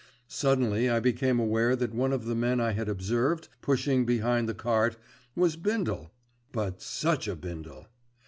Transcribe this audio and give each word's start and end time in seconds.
Suddenly 0.27 0.89
I 0.89 0.99
became 0.99 1.39
aware 1.39 1.75
that 1.75 1.93
one 1.93 2.11
of 2.11 2.25
the 2.25 2.33
men 2.33 2.59
I 2.59 2.71
had 2.71 2.89
observed 2.89 3.49
pushing 3.61 4.03
behind 4.03 4.49
the 4.49 4.55
cart 4.55 4.97
was 5.35 5.55
Bindle; 5.55 6.11
but 6.51 6.81
such 6.81 7.27
a 7.27 7.35
Bindle. 7.35 7.85